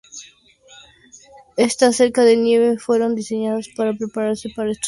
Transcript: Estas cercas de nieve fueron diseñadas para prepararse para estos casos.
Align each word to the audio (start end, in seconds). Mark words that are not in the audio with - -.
Estas 1.57 1.95
cercas 1.95 2.25
de 2.25 2.35
nieve 2.35 2.79
fueron 2.79 3.13
diseñadas 3.13 3.67
para 3.77 3.93
prepararse 3.93 4.49
para 4.49 4.71
estos 4.71 4.77
casos. 4.77 4.79